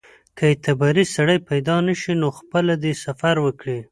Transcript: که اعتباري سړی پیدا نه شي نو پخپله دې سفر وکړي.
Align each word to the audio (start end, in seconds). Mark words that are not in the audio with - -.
که 0.37 0.43
اعتباري 0.49 1.03
سړی 1.15 1.37
پیدا 1.49 1.75
نه 1.87 1.93
شي 2.01 2.13
نو 2.21 2.27
پخپله 2.35 2.73
دې 2.83 2.93
سفر 3.05 3.35
وکړي. 3.45 3.79